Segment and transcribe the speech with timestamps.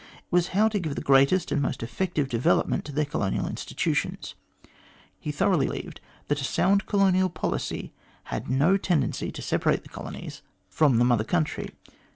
[0.17, 3.47] It was how tor give the greatest and most effective development to their \ colonial
[3.47, 4.33] institutions.
[5.19, 7.93] He thoroughly believed that a sound colonial policy
[8.33, 11.23] had no tendency to separate the colonies from Q 242 THE GLADSTONE COLONY the Mother
[11.23, 11.75] Country.